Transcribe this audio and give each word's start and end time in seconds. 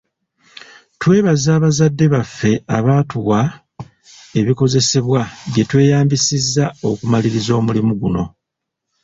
Twebaza 0.99 1.53
bazadde 1.63 2.05
baffe 2.13 2.51
abaatuwa 2.77 3.39
ebikozesebwa 4.39 5.21
bye 5.51 5.63
tweyambisizza 5.69 6.65
okumaliriza 6.89 7.51
omulimu 7.59 7.93
guno. 8.01 8.23